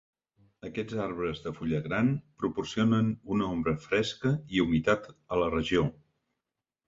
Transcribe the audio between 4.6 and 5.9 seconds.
humitat a la regió.